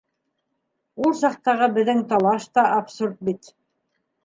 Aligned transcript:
Ул 1.07 1.13
саҡтағы 1.19 1.67
беҙҙең 1.77 2.01
талаш 2.15 2.49
та 2.59 2.65
абсурд 2.81 3.23
бит. 3.31 3.55